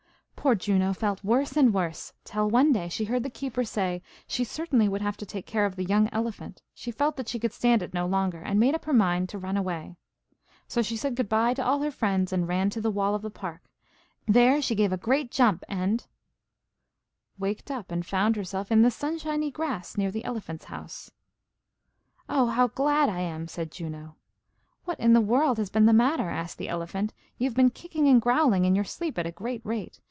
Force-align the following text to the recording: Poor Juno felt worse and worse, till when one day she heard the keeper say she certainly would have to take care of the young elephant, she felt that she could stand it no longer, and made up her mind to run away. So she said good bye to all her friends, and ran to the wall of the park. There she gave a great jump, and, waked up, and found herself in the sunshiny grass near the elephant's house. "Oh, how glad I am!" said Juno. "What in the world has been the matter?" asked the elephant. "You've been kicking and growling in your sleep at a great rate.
Poor 0.35 0.55
Juno 0.55 0.91
felt 0.91 1.23
worse 1.23 1.55
and 1.55 1.71
worse, 1.71 2.13
till 2.23 2.45
when 2.45 2.51
one 2.51 2.73
day 2.73 2.89
she 2.89 3.03
heard 3.05 3.21
the 3.21 3.29
keeper 3.29 3.63
say 3.63 4.01
she 4.25 4.43
certainly 4.43 4.89
would 4.89 5.03
have 5.03 5.15
to 5.17 5.25
take 5.25 5.45
care 5.45 5.67
of 5.67 5.75
the 5.75 5.83
young 5.83 6.09
elephant, 6.11 6.63
she 6.73 6.89
felt 6.89 7.15
that 7.17 7.27
she 7.27 7.37
could 7.37 7.53
stand 7.53 7.83
it 7.83 7.93
no 7.93 8.07
longer, 8.07 8.41
and 8.41 8.59
made 8.59 8.73
up 8.73 8.85
her 8.85 8.91
mind 8.91 9.29
to 9.29 9.37
run 9.37 9.55
away. 9.55 9.95
So 10.67 10.81
she 10.81 10.97
said 10.97 11.13
good 11.13 11.29
bye 11.29 11.53
to 11.53 11.63
all 11.63 11.83
her 11.83 11.91
friends, 11.91 12.33
and 12.33 12.47
ran 12.47 12.71
to 12.71 12.81
the 12.81 12.89
wall 12.89 13.13
of 13.13 13.21
the 13.21 13.29
park. 13.29 13.61
There 14.27 14.63
she 14.63 14.73
gave 14.73 14.91
a 14.91 14.97
great 14.97 15.29
jump, 15.29 15.63
and, 15.69 16.07
waked 17.37 17.69
up, 17.69 17.91
and 17.91 18.03
found 18.03 18.35
herself 18.35 18.71
in 18.71 18.81
the 18.81 18.89
sunshiny 18.89 19.51
grass 19.51 19.95
near 19.95 20.09
the 20.09 20.25
elephant's 20.25 20.65
house. 20.65 21.11
"Oh, 22.27 22.47
how 22.47 22.69
glad 22.69 23.09
I 23.09 23.19
am!" 23.19 23.47
said 23.47 23.69
Juno. 23.69 24.15
"What 24.85 24.99
in 24.99 25.13
the 25.13 25.21
world 25.21 25.59
has 25.59 25.69
been 25.69 25.85
the 25.85 25.93
matter?" 25.93 26.31
asked 26.31 26.57
the 26.57 26.67
elephant. 26.69 27.13
"You've 27.37 27.53
been 27.53 27.69
kicking 27.69 28.07
and 28.07 28.19
growling 28.19 28.65
in 28.65 28.73
your 28.73 28.85
sleep 28.85 29.19
at 29.19 29.27
a 29.27 29.31
great 29.31 29.63
rate. 29.63 29.99